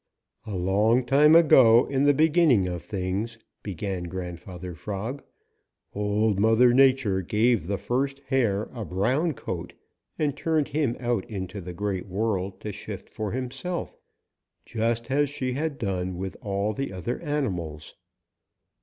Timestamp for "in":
1.85-2.05